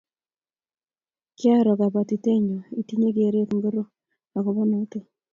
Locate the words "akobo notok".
4.37-5.05